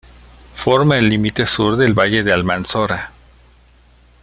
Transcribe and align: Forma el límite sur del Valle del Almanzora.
Forma 0.53 0.97
el 0.97 1.07
límite 1.09 1.45
sur 1.45 1.77
del 1.77 1.93
Valle 1.93 2.23
del 2.23 2.33
Almanzora. 2.33 3.11